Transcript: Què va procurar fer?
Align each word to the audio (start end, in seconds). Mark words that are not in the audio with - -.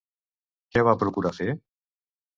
Què 0.73 0.85
va 0.89 0.97
procurar 1.05 1.35
fer? 1.41 1.49